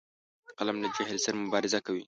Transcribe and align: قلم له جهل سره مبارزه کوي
قلم 0.57 0.77
له 0.83 0.87
جهل 0.95 1.17
سره 1.25 1.35
مبارزه 1.43 1.79
کوي 1.85 1.99